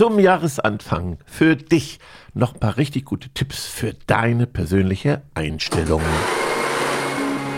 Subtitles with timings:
[0.00, 1.98] zum Jahresanfang für dich
[2.32, 6.00] noch ein paar richtig gute Tipps für deine persönliche Einstellung.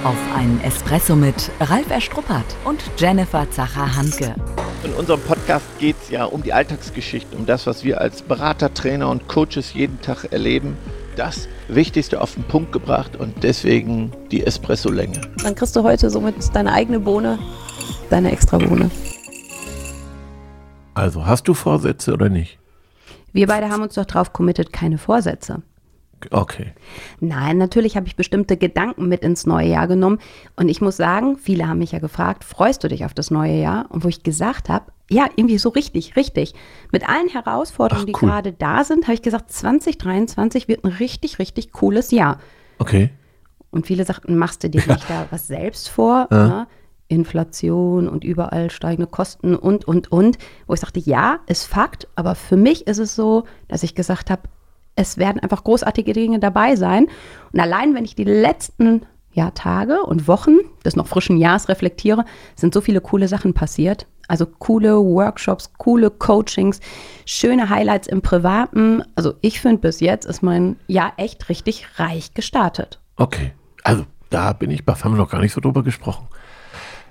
[0.03, 4.34] Auf einen Espresso mit Ralf Erstruppert und Jennifer Zacher-Hanke.
[4.82, 8.74] In unserem Podcast geht es ja um die Alltagsgeschichten, um das, was wir als Berater,
[8.74, 10.77] Trainer und Coaches jeden Tag erleben.
[11.14, 15.20] Das Wichtigste auf den Punkt gebracht und deswegen die Espresso-Länge.
[15.45, 17.38] Dann kriegst du heute somit deine eigene Bohne,
[18.11, 18.90] deine extra Bohne.
[20.95, 22.58] Also hast du Vorsätze oder nicht?
[23.32, 25.62] Wir beide haben uns doch drauf committed, keine Vorsätze.
[26.30, 26.72] Okay.
[27.21, 30.18] Nein, natürlich habe ich bestimmte Gedanken mit ins neue Jahr genommen.
[30.54, 33.61] Und ich muss sagen, viele haben mich ja gefragt, freust du dich auf das neue
[33.61, 33.86] Jahr?
[33.89, 36.55] Und wo ich gesagt habe, ja, irgendwie so richtig, richtig.
[36.92, 38.31] Mit allen Herausforderungen, Ach, die cool.
[38.31, 42.39] gerade da sind, habe ich gesagt, 2023 wird ein richtig, richtig cooles Jahr.
[42.78, 43.11] Okay.
[43.70, 46.28] Und viele sagten, machst du dir nicht da was selbst vor?
[46.31, 46.67] Ne?
[47.12, 50.39] Inflation und überall steigende Kosten und, und, und.
[50.66, 54.30] Wo ich sagte, ja, ist Fakt, aber für mich ist es so, dass ich gesagt
[54.30, 54.42] habe,
[54.97, 57.06] es werden einfach großartige Dinge dabei sein.
[57.53, 62.25] Und allein, wenn ich die letzten ja, Tage und Wochen des noch frischen Jahres reflektiere,
[62.55, 64.06] sind so viele coole Sachen passiert.
[64.28, 66.81] Also coole Workshops, coole Coachings,
[67.27, 69.03] schöne Highlights im Privaten.
[69.15, 73.00] Also ich finde, bis jetzt ist mein Jahr echt richtig reich gestartet.
[73.17, 73.53] Okay.
[73.84, 75.05] Also da bin ich baff.
[75.05, 76.28] Haben wir noch gar nicht so drüber gesprochen.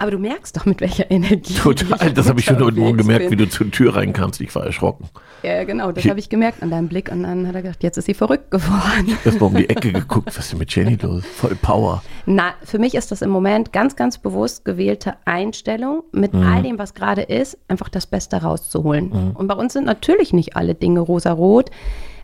[0.01, 1.53] Aber du merkst doch, mit welcher Energie.
[1.61, 2.11] Total.
[2.11, 3.37] Das habe ich schon unterwegs gemerkt, wie bin.
[3.37, 4.41] du zur Tür reinkamst.
[4.41, 5.07] Ich war erschrocken.
[5.43, 7.11] Ja, genau, das habe ich gemerkt an deinem Blick.
[7.11, 9.15] Und dann hat er gedacht, jetzt ist sie verrückt geworden.
[9.23, 10.25] Erst mal um die Ecke geguckt.
[10.25, 11.23] Was ist denn mit Jenny los?
[11.23, 12.01] Voll Power.
[12.25, 16.79] Na, für mich ist das im Moment ganz, ganz bewusst gewählte Einstellung, mit all dem,
[16.79, 19.33] was gerade ist, einfach das Beste rauszuholen.
[19.35, 21.69] Und bei uns sind natürlich nicht alle Dinge rosarot,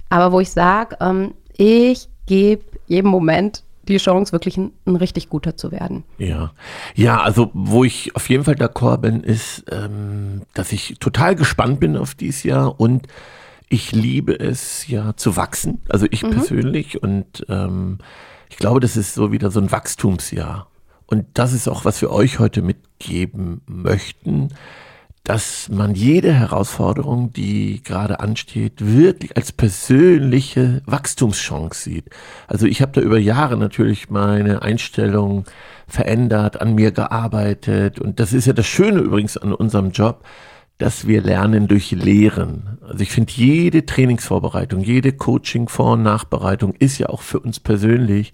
[0.10, 5.30] aber wo ich sage, ähm, ich gebe jedem Moment die Chance, wirklich ein, ein richtig
[5.30, 6.04] guter zu werden.
[6.18, 6.52] Ja,
[6.96, 11.80] ja, also wo ich auf jeden Fall d'accord bin, ist, ähm, dass ich total gespannt
[11.80, 13.08] bin auf dieses Jahr und
[13.70, 17.98] ich liebe es ja zu wachsen, also ich persönlich und ähm,
[18.50, 20.68] ich glaube, das ist so wieder so ein Wachstumsjahr.
[21.06, 24.50] Und das ist auch, was wir euch heute mitgeben möchten,
[25.28, 32.06] dass man jede Herausforderung, die gerade ansteht, wirklich als persönliche Wachstumschance sieht.
[32.48, 35.44] Also ich habe da über Jahre natürlich meine Einstellung
[35.86, 40.24] verändert, an mir gearbeitet und das ist ja das Schöne übrigens an unserem Job,
[40.78, 42.78] dass wir lernen durch Lehren.
[42.88, 47.60] Also ich finde, jede Trainingsvorbereitung, jede Coaching, Vor- und Nachbereitung ist ja auch für uns
[47.60, 48.32] persönlich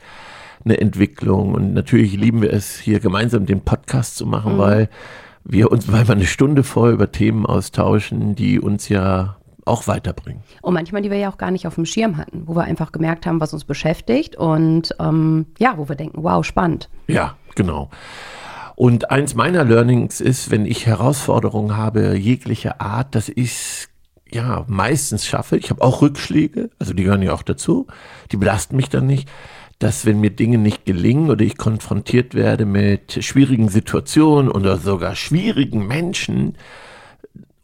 [0.64, 1.56] eine Entwicklung.
[1.56, 4.90] Und natürlich lieben wir es, hier gemeinsam den Podcast zu machen, weil
[5.46, 10.44] wir uns mal eine Stunde vorher über Themen austauschen, die uns ja auch weiterbringen.
[10.62, 12.92] Und manchmal, die wir ja auch gar nicht auf dem Schirm hatten, wo wir einfach
[12.92, 16.90] gemerkt haben, was uns beschäftigt und ähm, ja, wo wir denken, wow, spannend.
[17.08, 17.90] Ja, genau.
[18.76, 23.90] Und eins meiner Learnings ist, wenn ich Herausforderungen habe, jeglicher Art, dass ich es
[24.32, 25.58] ja meistens schaffe.
[25.58, 27.88] Ich habe auch Rückschläge, also die gehören ja auch dazu.
[28.32, 29.30] Die belasten mich dann nicht.
[29.84, 35.14] Dass wenn mir Dinge nicht gelingen oder ich konfrontiert werde mit schwierigen Situationen oder sogar
[35.14, 36.56] schwierigen Menschen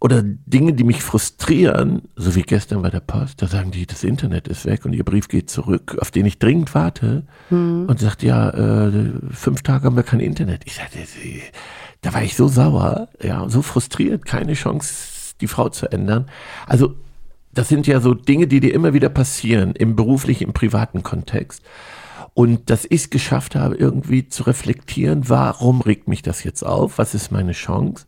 [0.02, 4.04] oder Dinge, die mich frustrieren, so wie gestern bei der Post, da sagen die, das
[4.04, 7.24] Internet ist weg und ihr Brief geht zurück, auf den ich dringend warte
[7.88, 10.64] und sagt, ja, äh, fünf Tage haben wir kein Internet.
[10.66, 10.98] Ich sagte,
[12.02, 16.26] da war ich so sauer, ja, so frustriert, keine Chance, die Frau zu ändern.
[16.68, 16.96] Also,
[17.54, 21.64] das sind ja so Dinge, die dir immer wieder passieren, im beruflichen, im privaten Kontext.
[22.40, 26.98] Und dass ich es geschafft habe, irgendwie zu reflektieren, warum regt mich das jetzt auf?
[26.98, 28.06] Was ist meine Chance?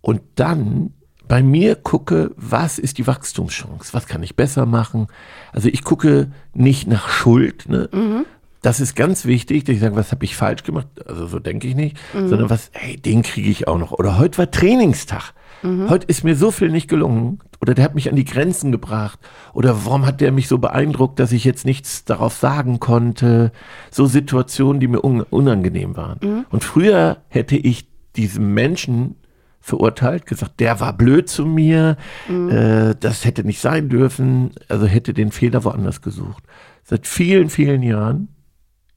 [0.00, 0.92] Und dann
[1.28, 3.94] bei mir gucke, was ist die Wachstumschance?
[3.94, 5.06] Was kann ich besser machen?
[5.52, 7.68] Also ich gucke nicht nach Schuld.
[7.68, 8.24] Ne?
[8.60, 10.88] Das ist ganz wichtig, dass ich sage, was habe ich falsch gemacht?
[11.06, 13.92] Also so denke ich nicht, sondern was, hey, den kriege ich auch noch.
[13.92, 15.32] Oder heute war Trainingstag.
[15.62, 17.40] Heute ist mir so viel nicht gelungen.
[17.60, 19.18] Oder der hat mich an die Grenzen gebracht.
[19.52, 23.52] Oder warum hat der mich so beeindruckt, dass ich jetzt nichts darauf sagen konnte?
[23.90, 26.46] So Situationen, die mir un unangenehm waren.
[26.50, 29.16] Und früher hätte ich diesem Menschen
[29.60, 35.12] verurteilt, gesagt, der war blöd zu mir, äh, das hätte nicht sein dürfen, also hätte
[35.12, 36.44] den Fehler woanders gesucht.
[36.82, 38.28] Seit vielen, vielen Jahren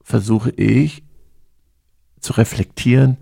[0.02, 1.04] versuche ich
[2.18, 3.18] zu reflektieren,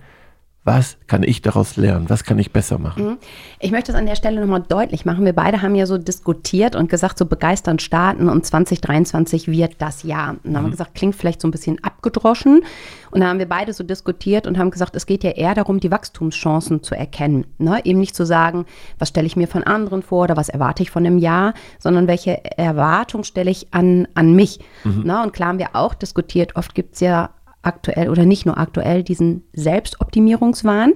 [0.64, 3.19] was kann ich daraus lernen, was kann ich besser machen.
[3.59, 5.25] Ich möchte es an der Stelle nochmal deutlich machen.
[5.25, 10.05] Wir beide haben ja so diskutiert und gesagt, so begeisternd starten und 2023 wird das
[10.05, 10.31] Jahr.
[10.31, 12.62] Und dann haben wir gesagt, klingt vielleicht so ein bisschen abgedroschen.
[13.11, 15.81] Und dann haben wir beide so diskutiert und haben gesagt, es geht ja eher darum,
[15.81, 17.44] die Wachstumschancen zu erkennen.
[17.59, 17.81] Ne?
[17.85, 18.64] Eben nicht zu sagen,
[19.00, 22.06] was stelle ich mir von anderen vor oder was erwarte ich von einem Jahr, sondern
[22.06, 24.61] welche Erwartung stelle ich an, an mich.
[24.85, 25.23] Ne?
[25.23, 27.31] Und klar haben wir auch diskutiert, oft gibt es ja
[27.62, 30.94] aktuell oder nicht nur aktuell diesen Selbstoptimierungswahn,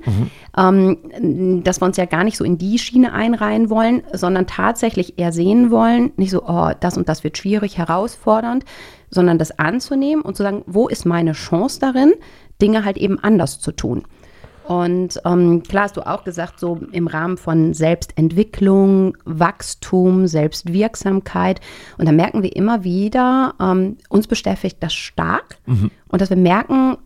[0.57, 5.19] ähm, dass wir uns ja gar nicht so in die Schiene einreihen wollen, sondern tatsächlich
[5.19, 8.65] eher sehen wollen, nicht so, oh, das und das wird schwierig, herausfordernd,
[9.11, 12.13] sondern das anzunehmen und zu sagen, wo ist meine Chance darin,
[12.61, 14.03] Dinge halt eben anders zu tun.
[14.69, 21.61] Und ähm, klar hast du auch gesagt, so im Rahmen von Selbstentwicklung, Wachstum, Selbstwirksamkeit.
[21.99, 25.59] Und da merken wir immer wieder, ähm, uns beschäftigt das stark.
[26.09, 26.97] Und dass wir merken,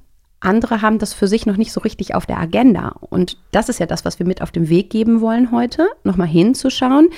[0.40, 2.94] andere haben das für sich noch nicht so richtig auf der Agenda.
[3.00, 6.28] Und das ist ja das, was wir mit auf den Weg geben wollen heute, nochmal
[6.28, 7.10] hinzuschauen.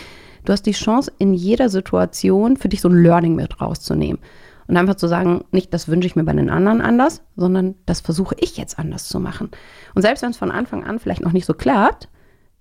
[0.45, 4.21] Du hast die Chance, in jeder Situation für dich so ein Learning mit rauszunehmen.
[4.67, 8.01] Und einfach zu sagen, nicht, das wünsche ich mir bei den anderen anders, sondern das
[8.01, 9.51] versuche ich jetzt anders zu machen.
[9.95, 12.09] Und selbst wenn es von Anfang an vielleicht noch nicht so klappt,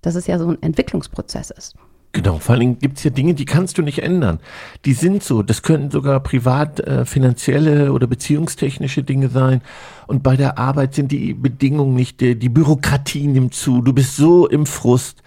[0.00, 1.76] dass es ja so ein Entwicklungsprozess ist.
[2.14, 4.38] Genau, vor Dingen gibt es ja Dinge, die kannst du nicht ändern.
[4.84, 5.42] Die sind so.
[5.42, 9.62] Das können sogar privat, äh, finanzielle oder beziehungstechnische Dinge sein.
[10.06, 13.80] Und bei der Arbeit sind die Bedingungen nicht, die Bürokratie nimmt zu.
[13.80, 15.22] Du bist so im Frust.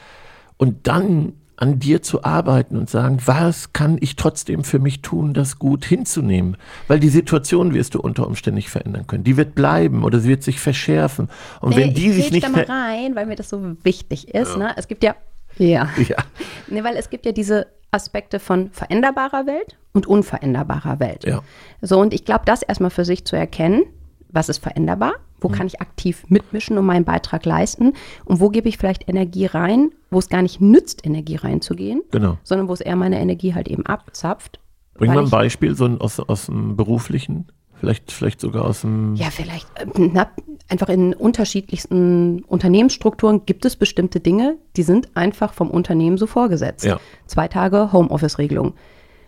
[0.57, 5.33] Und dann an dir zu arbeiten und sagen, was kann ich trotzdem für mich tun,
[5.33, 6.57] das gut hinzunehmen?
[6.87, 9.23] Weil die Situation wirst du unter Umständen nicht verändern können.
[9.23, 11.29] Die wird bleiben oder sie wird sich verschärfen.
[11.61, 14.33] Und Nee, wenn die ich sich nicht da mal rein, weil mir das so wichtig
[14.33, 14.57] ist.
[14.57, 14.73] Ne?
[14.75, 15.15] Es gibt ja,
[15.57, 15.89] ja.
[15.97, 16.17] ja.
[16.67, 21.25] Nee, weil es gibt ja diese Aspekte von veränderbarer Welt und unveränderbarer Welt.
[21.25, 21.41] Ja.
[21.81, 23.83] So, und ich glaube, das erstmal für sich zu erkennen,
[24.29, 27.93] was ist veränderbar, wo kann ich aktiv mitmischen und meinen Beitrag leisten
[28.25, 32.37] und wo gebe ich vielleicht Energie rein, wo es gar nicht nützt, Energie reinzugehen, Genau.
[32.43, 34.59] sondern wo es eher meine Energie halt eben abzapft.
[34.95, 39.15] Bring mal ein Beispiel so ein, aus, aus dem beruflichen, vielleicht, vielleicht sogar aus dem.
[39.15, 40.29] Ja, vielleicht äh, na,
[40.69, 46.85] einfach in unterschiedlichsten Unternehmensstrukturen gibt es bestimmte Dinge, die sind einfach vom Unternehmen so vorgesetzt.
[46.85, 46.99] Ja.
[47.27, 48.73] Zwei Tage Homeoffice-Regelung.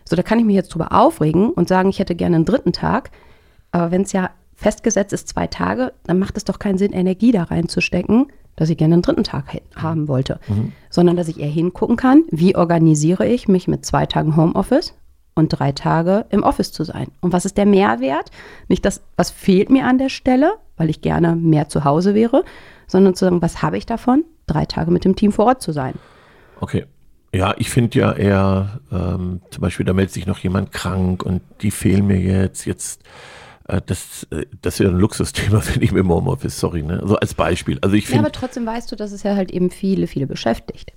[0.04, 2.72] So, da kann ich mich jetzt drüber aufregen und sagen, ich hätte gerne einen dritten
[2.72, 3.10] Tag.
[3.72, 7.30] Aber wenn es ja festgesetzt ist, zwei Tage, dann macht es doch keinen Sinn, Energie
[7.30, 8.26] da reinzustecken,
[8.56, 9.44] dass ich gerne einen dritten Tag
[9.76, 10.40] haben wollte.
[10.90, 14.94] Sondern dass ich eher hingucken kann, wie organisiere ich mich mit zwei Tagen Homeoffice
[15.36, 17.06] und drei Tage im Office zu sein.
[17.20, 18.32] Und was ist der Mehrwert?
[18.66, 22.44] Nicht das, was fehlt mir an der Stelle, weil ich gerne mehr zu Hause wäre,
[22.88, 25.70] sondern zu sagen, was habe ich davon, drei Tage mit dem Team vor Ort zu
[25.70, 25.94] sein.
[26.60, 26.84] Okay.
[27.32, 31.42] Ja, ich finde ja eher, ähm, zum Beispiel, da meldet sich noch jemand krank und
[31.60, 32.64] die fehlen mir jetzt.
[32.64, 33.02] Jetzt,
[33.68, 37.02] das, äh, das ist ja ein Luxusthema, finde ich, mit dem Homeoffice, sorry, ne?
[37.04, 37.78] So als Beispiel.
[37.82, 40.92] Also ich Ja, aber trotzdem weißt du, dass es ja halt eben viele, viele beschäftigt.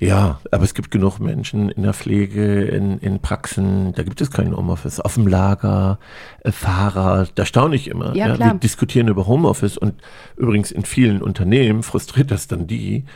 [0.00, 4.30] ja, aber es gibt genug Menschen in der Pflege, in, in Praxen, da gibt es
[4.30, 5.00] kein Homeoffice.
[5.00, 5.98] Auf dem Lager,
[6.44, 8.14] äh, Fahrer, da staune ich immer.
[8.14, 8.52] Ja, klar.
[8.52, 9.94] Wir diskutieren über Homeoffice und
[10.36, 13.06] übrigens in vielen Unternehmen frustriert das dann die,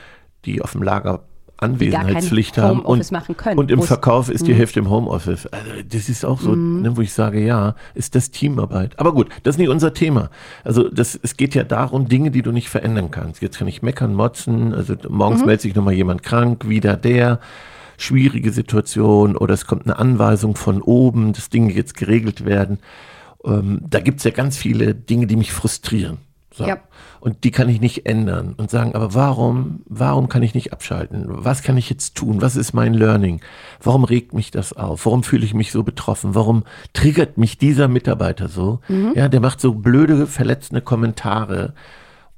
[0.44, 1.24] die auf dem Lager
[1.62, 5.46] Anwesenheitspflicht haben Homeoffice und, machen können, und im Verkauf ist die Hälfte im Homeoffice.
[5.46, 8.98] Also das ist auch so, ne, wo ich sage, ja, ist das Teamarbeit.
[8.98, 10.30] Aber gut, das ist nicht unser Thema.
[10.64, 13.42] Also das, es geht ja darum, Dinge, die du nicht verändern kannst.
[13.42, 17.40] Jetzt kann ich meckern, motzen, also morgens meldet sich nochmal jemand krank, wieder der,
[18.02, 22.78] schwierige Situation oder es kommt eine Anweisung von oben, dass Dinge jetzt geregelt werden.
[23.44, 26.18] Ähm, da gibt's ja ganz viele Dinge, die mich frustrieren.
[26.52, 26.66] So.
[26.66, 26.78] Ja.
[27.20, 31.24] Und die kann ich nicht ändern und sagen, aber warum, warum kann ich nicht abschalten?
[31.26, 32.42] Was kann ich jetzt tun?
[32.42, 33.40] Was ist mein Learning?
[33.82, 35.06] Warum regt mich das auf?
[35.06, 36.34] Warum fühle ich mich so betroffen?
[36.34, 38.80] Warum triggert mich dieser Mitarbeiter so?
[39.14, 41.74] Ja, der macht so blöde, verletzende Kommentare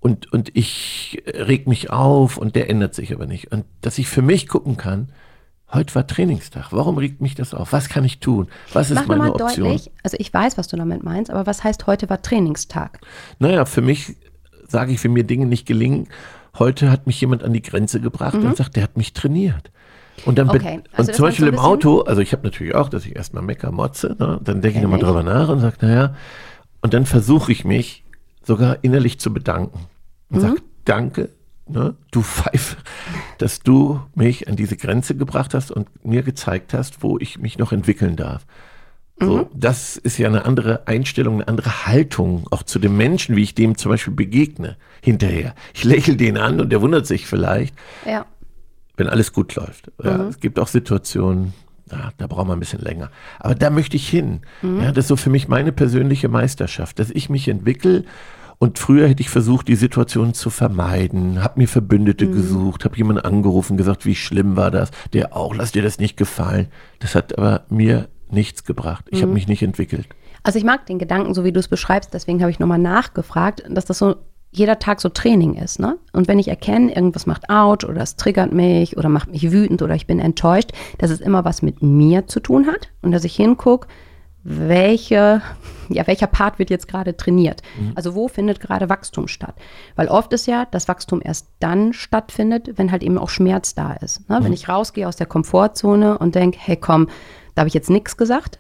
[0.05, 3.53] und, und ich reg mich auf und der ändert sich aber nicht.
[3.53, 5.09] Und dass ich für mich gucken kann,
[5.75, 6.67] heute war Trainingstag.
[6.71, 7.73] Warum regt mich das auf?
[7.73, 8.49] Was kann ich tun?
[8.73, 9.69] Was ist Mach meine nochmal Option?
[9.69, 13.01] deutlich, also ich weiß, was du damit meinst, aber was heißt, heute war Trainingstag?
[13.39, 14.17] Naja, für mich
[14.69, 16.09] sage ich, wenn mir Dinge nicht gelingen,
[16.59, 19.71] heute hat mich jemand an die Grenze gebracht und sagt, der hat mich trainiert.
[20.25, 20.53] Und dann Mhm.
[20.55, 23.05] Okay, bin, also und zum Beispiel so im Auto, also ich habe natürlich auch, dass
[23.05, 24.41] ich erstmal mecker, motze, ne?
[24.43, 26.15] dann denke ich nochmal drüber nach und sage, naja,
[26.83, 28.05] und dann versuche ich mich
[28.43, 29.87] sogar innerlich zu bedanken
[30.31, 31.31] und sage, danke,
[31.69, 32.77] ne, du Pfeife,
[33.39, 37.59] dass du mich an diese Grenze gebracht hast und mir gezeigt hast, wo ich mich
[37.59, 38.47] noch entwickeln darf.
[39.21, 43.45] So, das ist ja eine andere Einstellung, eine andere Haltung auch zu dem Menschen, wie
[43.45, 45.55] ich dem zum Beispiel begegne hinterher.
[45.73, 48.27] Ich lächle den an und der wundert sich vielleicht, Ja.
[48.97, 49.93] wenn alles gut läuft.
[50.03, 51.55] Ja, Es gibt auch Situationen,
[51.93, 53.09] ja, da braucht man ein bisschen länger.
[53.39, 54.41] Aber da möchte ich hin.
[54.63, 58.05] Ja, das ist so für mich meine persönliche Meisterschaft, dass ich mich entwickle.
[58.65, 63.21] Und früher hätte ich versucht, die Situation zu vermeiden, habe mir Verbündete gesucht, habe jemanden
[63.21, 64.91] angerufen, gesagt, wie schlimm war das.
[65.13, 66.69] Der auch, lass dir das nicht gefallen.
[66.99, 69.05] Das hat aber mir nichts gebracht.
[69.11, 70.09] Ich habe mich nicht entwickelt.
[70.45, 73.65] Also ich mag den Gedanken, so wie du es beschreibst, deswegen habe ich nochmal nachgefragt,
[73.69, 74.17] dass das so
[74.51, 75.79] jeder Tag so Training ist.
[75.79, 75.99] Ne?
[76.15, 79.83] Und wenn ich erkenne, irgendwas macht out oder es triggert mich oder macht mich wütend
[79.83, 83.25] oder ich bin enttäuscht, dass es immer was mit mir zu tun hat und dass
[83.25, 83.89] ich hingucke,
[84.45, 85.41] welche,
[85.89, 87.63] ja, welcher Part wird jetzt gerade trainiert?
[87.81, 87.93] Mhm.
[87.95, 89.55] Also wo findet gerade Wachstum statt?
[89.97, 93.95] Weil oft ist ja, dass Wachstum erst dann stattfindet, wenn halt eben auch Schmerz da
[93.95, 94.29] ist.
[94.29, 94.37] Ne?
[94.41, 94.53] Wenn Mhm.
[94.53, 97.09] ich rausgehe aus der Komfortzone und denke, hey komm,
[97.55, 98.59] da habe ich jetzt nichts gesagt.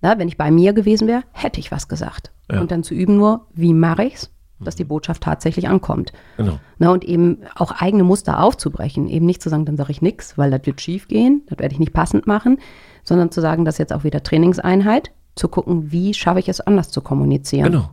[0.00, 2.32] Na, wenn ich bei mir gewesen wäre, hätte ich was gesagt.
[2.48, 2.54] Mhm.
[2.54, 2.60] Ja.
[2.60, 6.12] Und dann zu üben nur, wie mache ich's, dass die Botschaft tatsächlich ankommt.
[6.36, 6.58] Genau.
[6.78, 9.08] Na, und eben auch eigene Muster aufzubrechen.
[9.08, 11.72] Eben nicht zu sagen, dann sage ich nichts, weil das wird schief gehen, das werde
[11.74, 12.58] ich nicht passend machen,
[13.04, 16.60] sondern zu sagen, das ist jetzt auch wieder Trainingseinheit, zu gucken, wie schaffe ich es
[16.60, 17.72] anders zu kommunizieren.
[17.72, 17.90] Genau.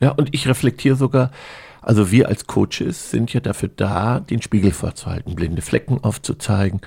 [0.00, 1.30] Ja, und ich reflektiere sogar,
[1.82, 6.80] also wir als Coaches sind ja dafür da, den Spiegel vorzuhalten, blinde Flecken aufzuzeigen.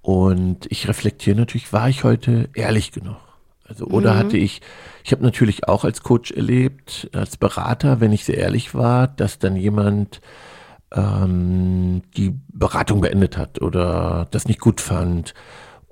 [0.00, 3.16] Und ich reflektiere natürlich, war ich heute ehrlich genug?
[3.64, 4.60] Also, oder hatte ich,
[5.04, 9.38] ich habe natürlich auch als Coach erlebt, als Berater, wenn ich sehr ehrlich war, dass
[9.38, 10.20] dann jemand
[10.92, 15.34] ähm, die Beratung beendet hat oder das nicht gut fand.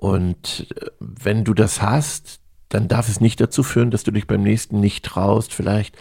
[0.01, 2.39] Und äh, wenn du das hast,
[2.69, 5.95] dann darf es nicht dazu führen, dass du dich beim nächsten nicht traust, vielleicht,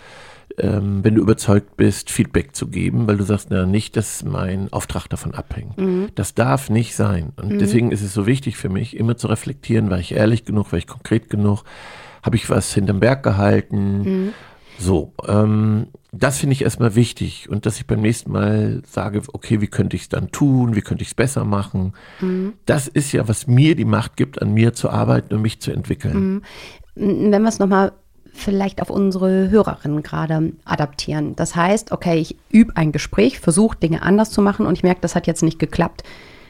[0.57, 4.73] ähm, wenn du überzeugt bist, Feedback zu geben, weil du sagst, na, nicht, dass mein
[4.73, 5.75] Auftrag davon abhängt.
[6.14, 7.33] Das darf nicht sein.
[7.37, 10.73] Und deswegen ist es so wichtig für mich, immer zu reflektieren, war ich ehrlich genug,
[10.73, 11.64] war ich konkret genug,
[12.23, 14.33] habe ich was hinterm Berg gehalten.
[14.80, 19.60] So, ähm, das finde ich erstmal wichtig und dass ich beim nächsten Mal sage, okay,
[19.60, 21.92] wie könnte ich es dann tun, wie könnte ich es besser machen.
[22.64, 25.70] Das ist ja, was mir die Macht gibt, an mir zu arbeiten und mich zu
[25.70, 26.42] entwickeln.
[26.94, 27.92] Wenn wir es nochmal
[28.32, 31.37] vielleicht auf unsere Hörerinnen gerade adaptieren.
[31.37, 35.00] Das heißt, okay, ich übe ein Gespräch, versuche Dinge anders zu machen und ich merke,
[35.02, 36.04] das hat jetzt nicht geklappt.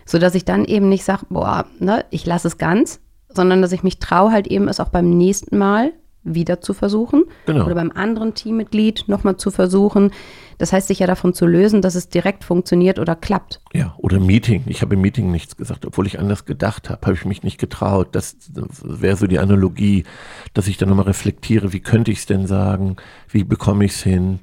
[0.07, 3.83] Sodass ich dann eben nicht sage, boah, ne, ich lasse es ganz, sondern dass ich
[3.83, 7.25] mich traue, halt eben es auch beim nächsten Mal wieder zu versuchen.
[7.47, 7.65] Genau.
[7.65, 10.13] Oder beim anderen Teammitglied nochmal zu versuchen.
[10.59, 13.61] Das heißt, sich ja davon zu lösen, dass es direkt funktioniert oder klappt.
[13.73, 14.65] Ja, oder Meeting.
[14.67, 17.59] Ich habe im Meeting nichts gesagt, obwohl ich anders gedacht habe, habe ich mich nicht
[17.59, 18.09] getraut.
[18.13, 18.37] Das,
[18.83, 20.05] wäre so die Analogie,
[20.53, 22.97] dass ich dann nochmal reflektiere, wie könnte ich es denn sagen,
[23.29, 24.41] wie bekomme ich es hin.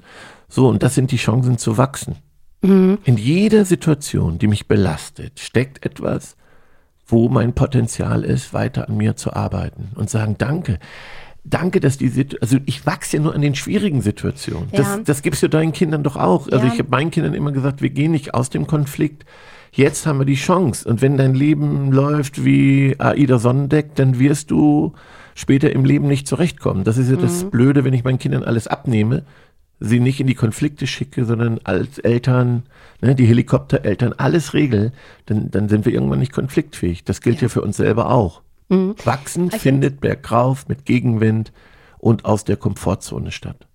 [0.49, 2.15] So, und das sind die Chancen zu wachsen.
[2.61, 6.35] In jeder Situation, die mich belastet, steckt etwas,
[7.05, 10.79] wo mein Potenzial ist, weiter an mir zu arbeiten und sagen, danke.
[11.49, 14.67] Danke, dass die Situation, also ich wachse ja nur an den schwierigen Situationen.
[14.71, 14.79] Ja.
[14.79, 16.47] Das, das gibst du deinen Kindern doch auch.
[16.51, 16.73] Also Ja.
[16.73, 19.25] ich habe meinen Kindern immer gesagt, wir gehen nicht aus dem Konflikt.
[19.71, 20.87] Jetzt haben wir die Chance.
[20.89, 24.93] Und wenn dein Leben läuft wie Aida Sonnendeck, dann wirst du
[25.35, 26.83] später im Leben nicht zurechtkommen.
[26.83, 29.23] Das ist ja das Blöde, wenn ich meinen Kindern alles abnehme,
[29.79, 32.63] sie nicht in die Konflikte schicke, sondern als Eltern,
[33.01, 34.91] ne, die Helikoptereltern, alles regel,
[35.27, 37.03] dann, dann sind wir irgendwann nicht konfliktfähig.
[37.03, 38.41] Das gilt ja, für uns selber auch.
[38.69, 41.51] Wachsen Ich findet bergauf mit Gegenwind
[41.97, 43.67] und aus der Komfortzone statt.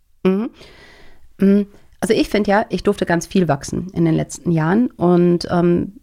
[2.00, 5.94] Also ich finde ja, ich durfte ganz viel wachsen in den letzten Jahren und ähm,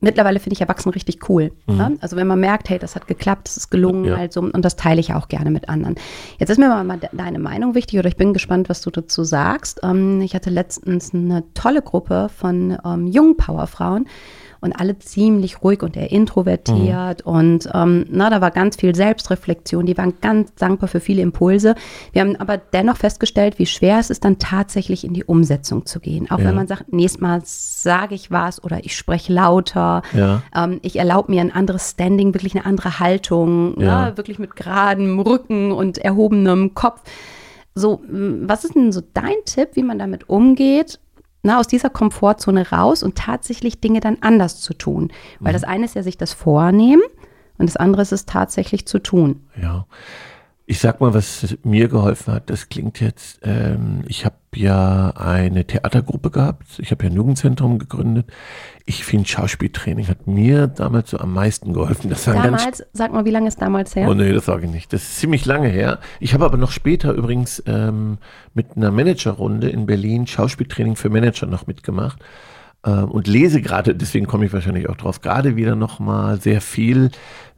[0.00, 1.52] mittlerweile finde ich ja Wachsen richtig cool.
[1.66, 1.96] Ne?
[2.00, 4.16] Also wenn man merkt, hey, das hat geklappt, das ist gelungen, Ja.
[4.16, 5.94] also und das teile ich auch gerne mit anderen.
[6.38, 8.90] Jetzt ist mir mal mal de- deine Meinung wichtig oder ich bin gespannt, was du
[8.90, 9.80] dazu sagst.
[9.82, 14.06] Ähm, ich hatte letztens eine tolle Gruppe von ähm, jungen Powerfrauen
[14.64, 19.84] und alle ziemlich ruhig und eher introvertiert und ähm, na, da war ganz viel Selbstreflexion,
[19.86, 21.74] die waren ganz dankbar für viele Impulse.
[22.12, 26.00] Wir haben aber dennoch festgestellt, wie schwer es ist, dann tatsächlich in die Umsetzung zu
[26.00, 26.30] gehen.
[26.30, 26.46] Auch Ja.
[26.46, 30.42] wenn man sagt, nächstes Mal sage ich was oder ich spreche lauter, Ja.
[30.56, 34.06] ähm, ich erlaube mir ein anderes Standing, wirklich eine andere Haltung, Ja.
[34.10, 37.02] ne, wirklich mit geradem Rücken und erhobenem Kopf.
[37.74, 41.00] So, was ist denn so dein Tipp, wie man damit umgeht?
[41.44, 45.12] Na, aus dieser Komfortzone raus und tatsächlich Dinge dann anders zu tun.
[45.40, 45.54] Weil Mhm.
[45.54, 47.02] das eine ist ja sich das vornehmen
[47.58, 49.46] und das andere ist es tatsächlich zu tun.
[49.60, 49.86] Ja.
[50.66, 55.66] Ich sag mal, was mir geholfen hat, das klingt jetzt, ähm, ich habe ja eine
[55.66, 58.32] Theatergruppe gehabt, ich habe ja ein Jugendzentrum gegründet.
[58.86, 62.08] Ich finde, Schauspieltraining hat mir damals so am meisten geholfen.
[62.08, 64.08] Das war ein ganz Damals, sag mal, wie lange ist damals her?
[64.08, 64.92] Oh nee, das sage ich nicht.
[64.94, 66.00] Das ist ziemlich lange her.
[66.18, 68.16] Ich habe aber noch später übrigens ähm,
[68.54, 72.24] mit einer Managerrunde in Berlin Schauspieltraining für Manager noch mitgemacht
[72.86, 76.60] ähm, und lese gerade, deswegen komme ich wahrscheinlich auch drauf, gerade wieder noch mal sehr
[76.60, 77.10] viel,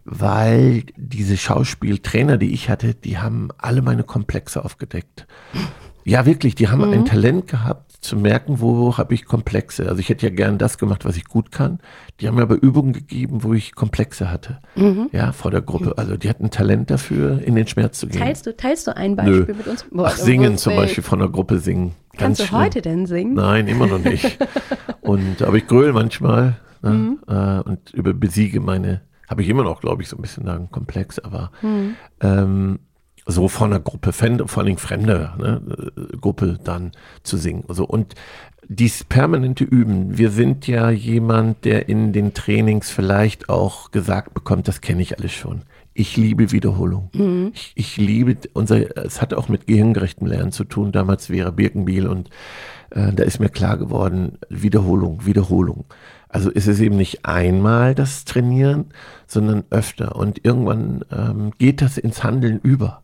[0.07, 5.27] weil diese Schauspieltrainer, die ich hatte, die haben alle meine Komplexe aufgedeckt.
[6.05, 9.89] Ja, wirklich, die haben ein Talent gehabt, zu merken, wo habe ich Komplexe.
[9.89, 11.81] Also ich hätte ja gern das gemacht, was ich gut kann.
[12.21, 14.59] Die haben mir aber Übungen gegeben, wo ich Komplexe hatte.
[15.11, 15.95] Ja, vor der Gruppe.
[15.97, 18.21] Also die hatten Talent dafür, in den Schmerz zu gehen.
[18.21, 19.17] Teilst du, teilst du ein Nö.
[19.39, 19.85] Beispiel mit uns?
[19.91, 21.95] Boah, Ach, singen zum will- Beispiel von der Gruppe singen.
[22.17, 22.61] Kannst du schlimm.
[22.61, 23.35] heute denn singen?
[23.35, 24.39] Nein, immer noch nicht.
[25.01, 27.19] und, aber ich gröle manchmal ne, Mhm.
[27.27, 30.55] äh, und über besiege meine, habe ich immer noch, glaube ich, so ein bisschen da
[30.55, 31.97] einen Komplex, aber Mhm.
[32.21, 32.79] ähm,
[33.29, 35.61] so von einer Gruppe, vor allem Fremde, ne,
[35.97, 36.93] äh, Gruppe dann
[37.25, 37.65] zu singen.
[37.69, 38.15] Also, und
[38.69, 40.17] dies permanente Üben.
[40.19, 45.19] Wir sind ja jemand, der in den Trainings vielleicht auch gesagt bekommt, das kenne ich
[45.19, 45.63] alles schon.
[45.99, 47.09] ich liebe Wiederholung.
[47.15, 47.53] Mhm.
[47.55, 50.93] Ich, ich liebe unser, es hat auch mit gehirngerechtem Lernen zu tun.
[50.93, 52.29] Damals wäre Birkenbiel und
[52.91, 55.87] äh, da ist mir klar geworden, Wiederholung, Wiederholung.
[56.29, 58.87] Also ist es eben nicht einmal das Trainieren,
[59.27, 60.17] sondern öfter.
[60.17, 63.03] Und irgendwann ähm, geht das ins Handeln über.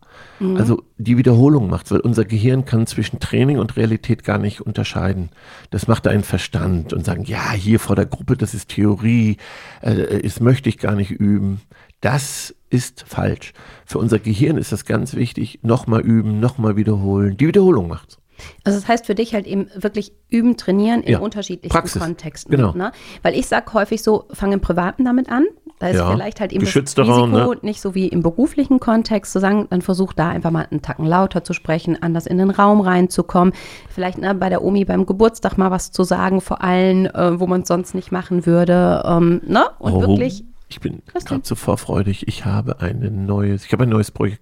[0.57, 5.31] Also die Wiederholung macht weil unser Gehirn kann zwischen Training und Realität gar nicht unterscheiden.
[5.71, 9.37] Das macht einen Verstand und sagen, ja, hier vor der Gruppe, das ist Theorie,
[9.83, 11.61] äh, das möchte ich gar nicht üben.
[12.01, 13.53] Das ist falsch.
[13.87, 17.37] Für unser Gehirn ist das ganz wichtig, nochmal üben, nochmal wiederholen.
[17.37, 18.19] Die Wiederholung macht's.
[18.65, 22.51] Also das heißt für dich halt eben wirklich üben, trainieren in Ja, unterschiedlichen Praxis, Kontexten.
[22.57, 22.73] genau.
[22.73, 22.93] Ne?
[23.23, 25.45] Weil ich sage häufig so, fang im Privaten damit an.
[25.79, 27.59] Da ist Ja, vielleicht halt eben geschützter das Risiko ne?
[27.63, 31.05] nicht so wie im beruflichen Kontext zu sagen, dann versuch da einfach mal einen Tacken
[31.07, 33.53] lauter zu sprechen, anders in den Raum reinzukommen.
[33.89, 37.49] Vielleicht ne, bei der Omi beim Geburtstag mal was zu sagen vor allen, äh, wo
[37.49, 39.03] man es sonst nicht machen würde.
[39.05, 39.65] Ähm, ne?
[39.81, 42.29] Und Oh, wirklich, Ich bin gerade so vorfreudig.
[42.29, 44.41] Ich habe ein neues, ich habe ein neues Projekt.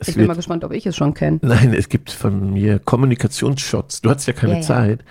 [0.00, 1.40] Es ich bin mal gespannt, ob ich es schon kenne.
[1.42, 4.00] Nein, es gibt von mir Kommunikationsshots.
[4.00, 4.62] Du hast ja keine Ja, ja.
[4.64, 5.04] Zeit.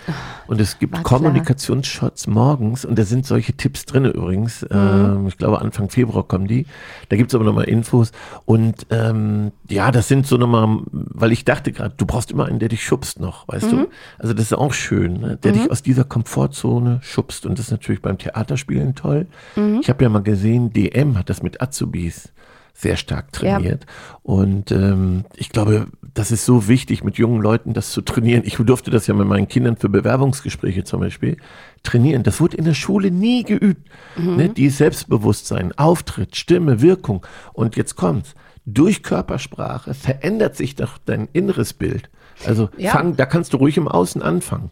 [0.48, 1.04] Und es gibt war.
[1.04, 4.62] Kommunikationsshots morgens und da sind solche Tipps drin übrigens.
[4.62, 4.68] Mhm.
[4.72, 6.66] Ähm, ich glaube, Anfang Februar kommen die.
[7.10, 8.12] Da gibt's aber nochmal Infos.
[8.46, 12.60] Und ähm, ja, das sind so nochmal, weil ich dachte gerade, du brauchst immer einen,
[12.60, 13.78] der dich schubst noch, weißt Mhm.
[13.78, 13.88] du?
[14.20, 15.38] Also das ist auch schön, ne?
[15.44, 17.46] der dich aus dieser Komfortzone schubst.
[17.46, 19.28] Und das ist natürlich beim Theaterspielen toll.
[19.58, 19.80] Mhm.
[19.82, 22.32] Ich habe ja mal gesehen, DM hat das mit Azubis
[22.80, 23.88] sehr stark trainiert.
[24.22, 28.44] Und ähm, ich glaube, das ist so wichtig, mit jungen Leuten das zu trainieren.
[28.46, 31.38] Ich durfte das ja mit meinen Kindern für Bewerbungsgespräche zum Beispiel
[31.82, 32.22] trainieren.
[32.22, 33.90] Das wurde in der Schule nie geübt.
[34.16, 34.50] Ne?
[34.50, 37.26] Dieses Selbstbewusstsein, Auftritt, Stimme, Wirkung.
[37.54, 38.36] Und jetzt kommt's.
[38.66, 42.10] Durch Körpersprache verändert sich doch dein inneres Bild.
[42.46, 42.92] Also Ja.
[42.92, 44.70] fang, da kannst du ruhig im Außen anfangen.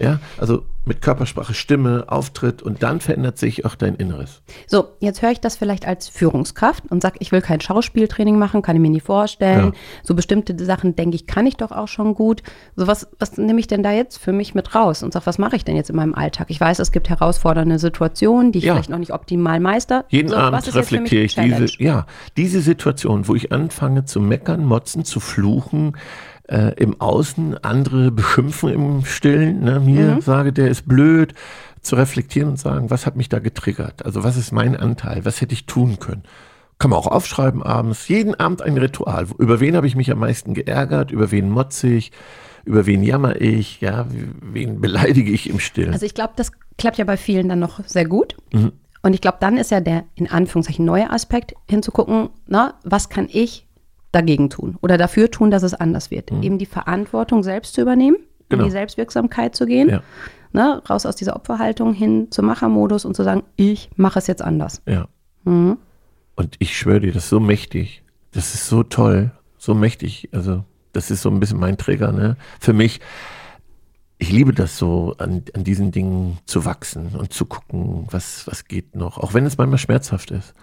[0.00, 4.42] Ja, also mit Körpersprache, Stimme, Auftritt und dann verändert sich auch dein Inneres.
[4.66, 8.62] So, jetzt höre ich das vielleicht als Führungskraft und sage, ich will kein Schauspieltraining machen,
[8.62, 9.66] kann ich mir nie vorstellen.
[9.66, 9.72] Ja.
[10.02, 12.42] So bestimmte Sachen, denke ich, kann ich doch auch schon gut.
[12.74, 15.38] So, was, was nehme ich denn da jetzt für mich mit raus und sage, was
[15.38, 16.46] mache ich denn jetzt in meinem Alltag?
[16.50, 18.74] Ich weiß, es gibt herausfordernde Situationen, die ich Ja.
[18.74, 20.04] vielleicht noch nicht optimal meister.
[20.08, 25.04] Jeden so, Abend reflektiere ich diese, ja, diese Situation, wo ich anfange zu meckern, motzen,
[25.04, 25.96] zu fluchen,
[26.48, 30.20] äh, im Außen andere beschimpfen im Stillen, ne, mir Mhm.
[30.20, 31.34] sage, der ist blöd,
[31.80, 34.04] zu reflektieren und sagen, was hat mich da getriggert?
[34.04, 35.24] Also was ist mein Anteil?
[35.24, 36.24] Was hätte ich tun können?
[36.78, 38.08] Kann man auch aufschreiben abends.
[38.08, 39.26] Jeden Abend ein Ritual.
[39.38, 41.10] Über wen habe ich mich am meisten geärgert?
[41.10, 42.12] Über wen motze ich?
[42.64, 43.80] Über wen jammer ich?
[43.80, 44.06] Ja,
[44.42, 45.92] wen beleidige ich im Stillen?
[45.92, 48.36] Also ich glaube, das klappt ja bei vielen dann noch sehr gut.
[48.52, 48.72] Mhm.
[49.02, 53.28] Und ich glaube, dann ist ja der in Anführungszeichen neue Aspekt hinzugucken, na, was kann
[53.30, 53.66] ich
[54.12, 56.30] dagegen tun oder dafür tun, dass es anders wird.
[56.32, 58.24] Eben die Verantwortung selbst zu übernehmen, Mhm.
[58.50, 58.62] Genau.
[58.62, 60.02] in die Selbstwirksamkeit zu gehen, Ja.
[60.52, 64.40] ne, raus aus dieser Opferhaltung hin zum Machermodus und zu sagen, ich mache es jetzt
[64.40, 64.80] anders.
[64.86, 65.06] Ja.
[65.44, 65.76] Mhm.
[66.36, 68.02] Und ich schwöre dir, das ist so mächtig.
[68.32, 70.28] Das ist so toll, so mächtig.
[70.32, 72.36] Also, das ist so ein bisschen mein Trigger, ne?
[72.60, 73.00] Für mich,
[74.18, 78.64] ich liebe das so, an, an diesen Dingen zu wachsen und zu gucken, was, was
[78.64, 79.18] geht noch.
[79.18, 80.54] Auch wenn es manchmal schmerzhaft ist.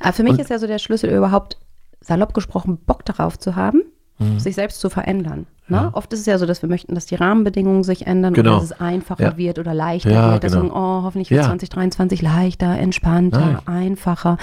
[0.00, 1.58] Aber für mich Und- ist ja so der Schlüssel überhaupt,
[2.00, 3.82] salopp gesprochen, Bock darauf zu haben,
[4.18, 4.38] Mhm.
[4.38, 5.46] sich selbst zu verändern.
[5.68, 5.90] Ne?
[5.94, 8.50] Oft ist es ja so, dass wir möchten, dass die Rahmenbedingungen sich ändern Genau.
[8.50, 9.36] oder dass es einfacher Ja.
[9.38, 10.44] wird oder leichter Ja, wird.
[10.44, 10.64] Dass genau.
[10.64, 11.46] sagen, oh, hoffentlich wird Ja.
[11.48, 13.58] 2023 leichter, entspannter, Nein.
[13.66, 14.36] einfacher.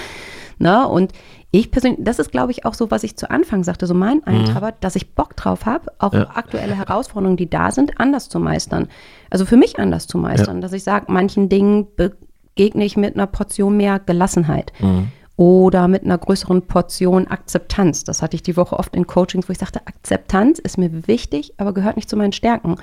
[0.58, 0.88] Ne?
[0.88, 1.12] Und
[1.52, 4.24] ich persönlich, das ist, glaube ich, auch so, was ich zu Anfang sagte, so mein
[4.26, 6.20] Eintrabber, dass ich Bock drauf habe, auch Mhm.
[6.20, 6.30] Ja.
[6.36, 8.88] aktuelle Herausforderungen, die da sind, anders zu meistern.
[9.30, 13.28] Also für mich anders zu meistern, dass ich sage, manchen Dingen begegne ich mit einer
[13.28, 15.10] Portion mehr Gelassenheit Mhm.
[15.40, 18.04] Oder mit einer größeren Portion Akzeptanz.
[18.04, 21.54] Das hatte ich die Woche oft in Coachings, wo ich sagte, Akzeptanz ist mir wichtig,
[21.56, 22.76] aber gehört nicht zu meinen Stärken.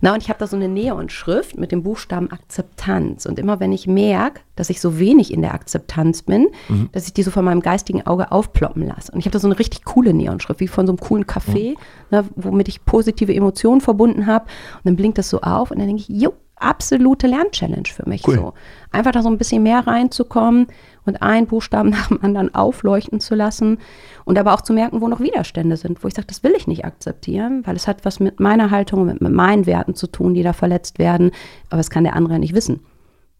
[0.00, 3.26] Na, und ich habe da so eine Neonschrift mit dem Buchstaben Akzeptanz.
[3.26, 6.48] Und immer wenn ich merke, dass ich so wenig in der Akzeptanz bin,
[6.90, 9.12] dass ich die so von meinem geistigen Auge aufploppen lasse.
[9.12, 11.76] Und ich habe da so eine richtig coole Neonschrift, wie von so einem coolen Café,
[12.10, 14.46] ne, womit ich positive Emotionen verbunden habe.
[14.78, 18.26] Und dann blinkt das so auf und dann denke ich, jo, absolute Lernchallenge für mich
[18.26, 18.36] Cool.
[18.36, 18.54] so.
[18.92, 20.68] Einfach da so ein bisschen mehr reinzukommen
[21.04, 23.78] und einen Buchstaben nach dem anderen aufleuchten zu lassen
[24.24, 26.66] und aber auch zu merken, wo noch Widerstände sind, wo ich sage, das will ich
[26.66, 30.34] nicht akzeptieren, weil es hat was mit meiner Haltung, mit, mit meinen Werten zu tun,
[30.34, 31.30] die da verletzt werden,
[31.70, 32.80] aber es kann der andere ja nicht wissen.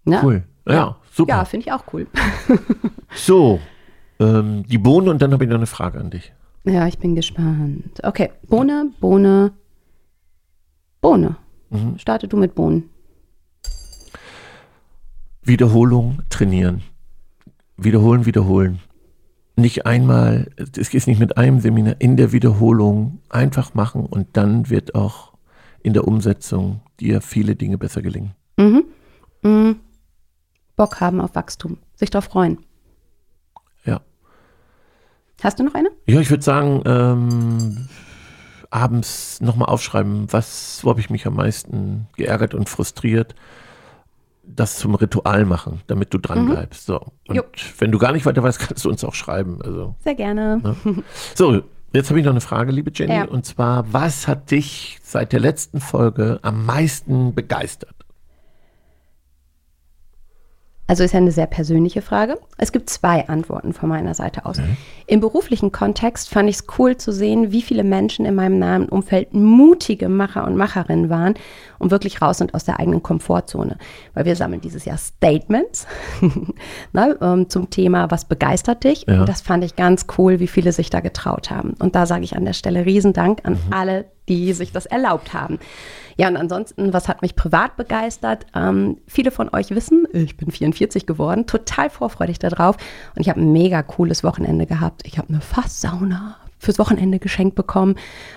[0.05, 0.21] Ne?
[0.23, 0.43] Cool.
[0.69, 1.35] Ja, super.
[1.37, 2.07] Ja, finde ich auch cool.
[3.17, 3.61] So,
[4.19, 6.33] ähm, die Bohne und dann habe ich noch eine Frage an dich.
[6.65, 8.01] Ja, ich bin gespannt.
[8.03, 9.53] Okay, Bohne, Bohne,
[11.01, 11.37] Bohne.
[11.71, 11.99] Mhm.
[11.99, 12.91] Starte du mit Bohnen.
[15.45, 16.83] Wiederholung trainieren.
[17.77, 18.81] Wiederholen, wiederholen.
[19.57, 24.69] Nicht einmal, es ist nicht mit einem Seminar, in der Wiederholung einfach machen und dann
[24.71, 25.35] wird auch
[25.83, 28.35] in der Umsetzung dir viele Dinge besser gelingen.
[28.57, 28.85] Mhm.
[29.43, 29.77] Mhm.
[30.77, 32.59] Bock haben auf Wachstum, sich darauf freuen.
[35.45, 35.91] Hast du noch eine?
[36.07, 37.89] Ja, ich würde sagen, ähm,
[38.71, 43.35] abends nochmal aufschreiben, was, wo habe ich mich am meisten geärgert und frustriert.
[44.47, 46.87] Das zum Ritual machen, damit du dran bleibst.
[46.87, 47.01] So.
[47.29, 47.43] Und Jo.
[47.79, 49.61] wenn du gar nicht weiter weißt, kannst du uns auch schreiben.
[49.63, 50.77] Also, Sehr gerne.
[51.35, 53.15] so, jetzt habe ich noch eine Frage, liebe Jenny.
[53.15, 53.25] Ja.
[53.25, 57.95] Und zwar, was hat dich seit der letzten Folge am meisten begeistert?
[60.87, 62.39] Also ist ja eine sehr persönliche Frage.
[62.59, 64.59] Es gibt zwei Antworten von meiner Seite aus.
[65.07, 68.89] Im beruflichen Kontext fand ich es cool zu sehen, wie viele Menschen in meinem nahen
[68.89, 71.35] Umfeld mutige Macher und Macherinnen waren
[71.79, 73.79] und wirklich raus sind aus der eigenen Komfortzone.
[74.13, 75.87] Weil wir sammeln dieses Jahr Statements
[76.93, 79.07] ne, ähm, zum Thema, was begeistert dich.
[79.09, 79.21] Ja.
[79.21, 81.75] Und das fand ich ganz cool, wie viele sich da getraut haben.
[81.79, 85.59] Und da sage ich an der Stelle Riesendank an alle, die sich das erlaubt haben.
[86.17, 88.47] Ja, und ansonsten, was hat mich privat begeistert?
[88.55, 92.77] Ähm, viele von euch wissen, ich bin 44 geworden, total vorfreudig darauf.
[93.17, 95.03] Und ich habe ein mega cooles Wochenende gehabt.
[95.07, 97.97] Ich habe eine Fasssauna fürs Wochenende geschenkt bekommen.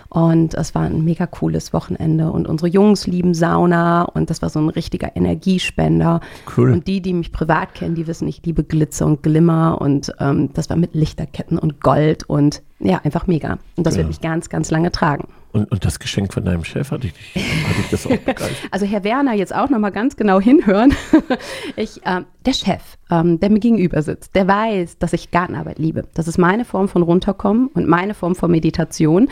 [0.10, 2.32] Und es war ein mega cooles Wochenende.
[2.32, 4.02] Und unsere Jungs lieben Sauna.
[4.04, 6.20] Und das war so ein richtiger Energiespender.
[6.58, 6.72] Cool.
[6.72, 9.80] Und die, die mich privat kennen, die wissen, ich liebe Glitzer und Glimmer.
[9.80, 12.24] Und ähm, das war mit Lichterketten und Gold.
[12.28, 13.60] Und ja, einfach mega.
[13.78, 14.00] Und das Ja.
[14.00, 15.28] wird mich ganz, ganz lange tragen.
[15.58, 18.52] Und, und das Geschenk von deinem Chef hatte ich, hatte ich das auch begeistert.
[18.72, 20.94] Also Herr Werner, jetzt auch noch mal ganz genau hinhören.
[21.76, 26.04] Ich, ähm, der Chef, ähm, der mir gegenüber sitzt, der weiß, dass ich Gartenarbeit liebe.
[26.14, 29.30] Das ist meine Form von runterkommen und meine Form von Meditation.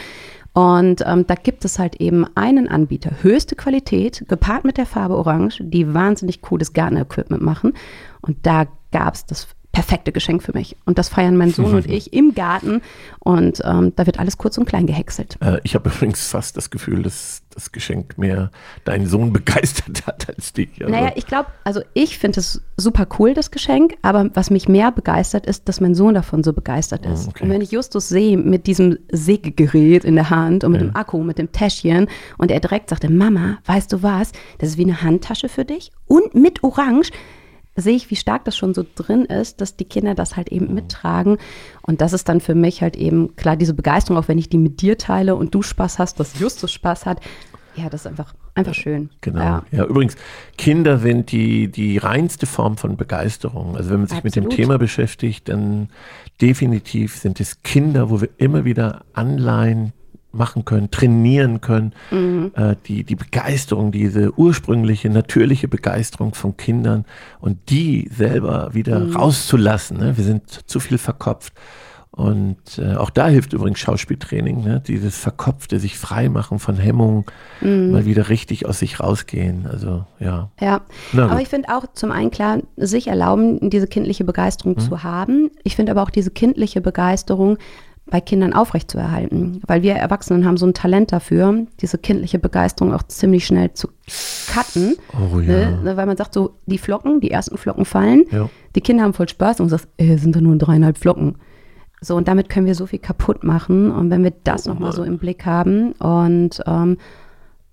[0.54, 5.16] Und ähm, da gibt es halt eben einen Anbieter, höchste Qualität, gepaart mit der Farbe
[5.16, 7.74] Orange, die wahnsinnig cooles Gartenequipment machen.
[8.22, 10.78] Und da gab es das perfekte Geschenk für mich.
[10.86, 12.82] Und das feiern mein Sohn und ich im Garten.
[13.20, 15.36] Und ähm, da wird alles kurz und klein gehäckselt.
[15.42, 18.52] Äh, ich habe übrigens fast das Gefühl, dass das Geschenk mehr
[18.86, 20.70] deinen Sohn begeistert hat als dich.
[20.80, 24.70] Also, Naja, ich glaube, also ich finde es super cool, das Geschenk, aber was mich
[24.70, 27.26] mehr begeistert, ist, dass mein Sohn davon so begeistert ist.
[27.28, 27.44] Ah, okay.
[27.44, 30.88] Und wenn ich Justus sehe mit diesem Sägegerät in der Hand und mit Ja.
[30.88, 32.08] dem Akku, mit dem Täschchen
[32.38, 35.92] und er direkt sagte, Mama, weißt du was, das ist wie eine Handtasche für dich
[36.08, 37.12] und mit Orange,
[37.76, 40.58] sehe ich, wie stark das schon so drin ist, dass die Kinder das halt Mhm.
[40.58, 41.38] eben mittragen.
[41.82, 44.58] Und das ist dann für mich halt eben, klar, diese Begeisterung, auch wenn ich die
[44.58, 47.20] mit dir teile und du Spaß hast, dass Justus Spaß hat.
[47.76, 49.10] Ja, das ist einfach, einfach schön.
[49.20, 49.40] Genau.
[49.42, 49.64] Ja.
[49.72, 49.86] Ja.
[49.86, 50.16] übrigens,
[50.58, 53.76] Kinder sind die, die reinste Form von Begeisterung.
[53.76, 54.56] Also wenn man sich mit dem Absolut.
[54.56, 55.90] Thema beschäftigt, dann
[56.42, 59.92] definitiv sind es Kinder, wo wir immer wieder Anleihen
[60.36, 61.93] machen können, trainieren können.
[62.12, 62.52] Mhm.
[62.56, 67.06] Äh, die, die Begeisterung, diese ursprüngliche, natürliche Begeisterung von Kindern
[67.39, 69.15] und die selber wieder Mhm.
[69.15, 69.98] rauszulassen.
[69.98, 70.17] Ne?
[70.17, 71.54] Wir sind zu viel verkopft.
[72.12, 74.82] Und äh, auch da hilft übrigens Schauspieltraining, ne?
[74.88, 77.26] dieses Verkopfte, sich frei machen von Hemmungen,
[77.60, 77.91] Mhm.
[77.91, 79.67] mal wieder richtig aus sich rausgehen.
[79.69, 80.50] Also ja.
[80.62, 80.80] Ja,
[81.17, 84.80] aber ich finde auch zum einen klar, sich erlauben, diese kindliche Begeisterung Mhm.
[84.80, 85.52] zu haben.
[85.65, 87.58] Ich finde aber auch diese kindliche Begeisterung
[88.08, 93.02] bei Kindern aufrechtzuerhalten, weil wir Erwachsenen haben so ein Talent dafür, diese kindliche Begeisterung auch
[93.04, 93.88] ziemlich schnell zu
[94.54, 94.96] cutten.
[95.13, 95.72] Oh ja.
[95.72, 95.80] Ne?
[95.84, 98.48] Ne, Weil man sagt so, die Flocken, die ersten Flocken fallen, Ja.
[98.76, 101.38] die Kinder haben voll Spaß und sagst, äh, sind da nur dreieinhalb Flocken.
[102.02, 103.89] So, und damit können wir so viel kaputt machen.
[103.89, 106.98] Und wenn wir das Oh nochmal so im Blick haben und ähm,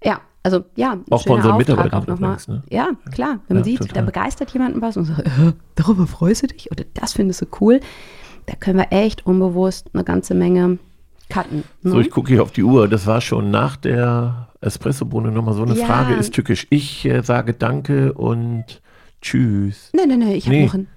[0.03, 2.27] ja, also ja, ein Auch schöner unseren Mitarbeitern auch noch mal.
[2.29, 2.63] übrigens, ne?
[2.71, 3.41] Ja, klar.
[3.49, 3.95] Wenn man Ja, sieht, total.
[3.95, 7.47] da begeistert jemanden was und sagt, äh, darüber freust du dich oder das findest du
[7.61, 7.81] cool,
[8.47, 10.79] da können wir echt unbewusst eine ganze Menge
[11.29, 11.65] cutten.
[11.83, 11.91] Ne?
[11.91, 12.89] So, ich gucke hier auf die Uhr.
[12.89, 15.87] Das war schon nach der Espressobohne nochmal so eine Ja.
[15.87, 16.15] Frage.
[16.15, 16.67] Ist tückisch.
[16.71, 18.83] Ich äh, sage Danke und
[19.21, 19.91] Tschüss.
[19.95, 20.67] nee, nee, nee, ich habe Nee.
[20.67, 20.89] noch, ein,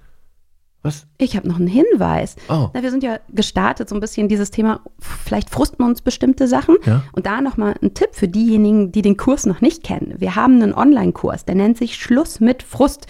[0.82, 1.06] Was?
[1.18, 2.36] ich hab noch einen Hinweis.
[2.48, 2.68] Oh.
[2.74, 6.76] Na, wir sind ja gestartet, so ein bisschen dieses Thema, vielleicht frusten uns bestimmte Sachen.
[6.84, 7.02] Ja.
[7.12, 10.14] Und da nochmal ein Tipp für diejenigen, die den Kurs noch nicht kennen.
[10.18, 13.06] Wir haben einen Online-Kurs, der nennt sich Schluss mit Frust.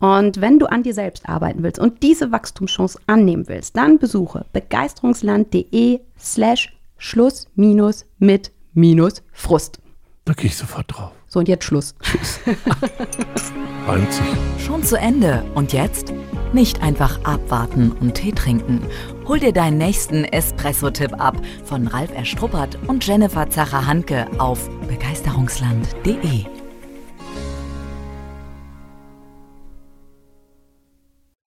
[0.00, 4.46] Und wenn du an dir selbst arbeiten willst und diese Wachstumschance annehmen willst, dann besuche
[4.52, 9.80] begeisterungsland.de slash Schluss minus mit minus Frust.
[10.24, 11.12] Da gehe ich sofort drauf.
[11.26, 11.94] So, und jetzt Schluss.
[13.86, 14.24] Reimt sich.
[14.64, 15.44] Schon zu Ende.
[15.54, 16.12] Und jetzt?
[16.52, 18.82] Nicht einfach abwarten und Tee trinken.
[19.26, 26.57] Hol dir deinen nächsten Espresso-Tipp ab von Ralf Erstruppert und Jennifer Zacher-Hanke auf begeisterungsland.de.